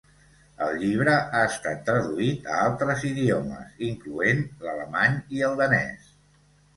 [0.67, 6.09] El llibre ha estat traduït a altres idiomes, incloent l'alemany i el danès.